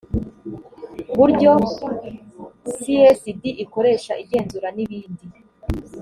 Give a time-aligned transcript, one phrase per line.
[1.17, 1.51] buryo
[2.79, 5.25] csd ikoresha igenzura n ibindi